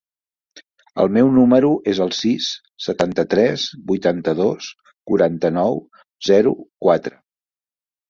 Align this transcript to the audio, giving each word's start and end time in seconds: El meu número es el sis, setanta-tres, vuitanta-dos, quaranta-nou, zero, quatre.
El 1.03 1.11
meu 1.17 1.29
número 1.35 1.69
es 1.93 2.01
el 2.07 2.15
sis, 2.21 2.47
setanta-tres, 2.87 3.67
vuitanta-dos, 3.93 4.73
quaranta-nou, 5.13 5.81
zero, 6.33 6.59
quatre. 6.89 7.19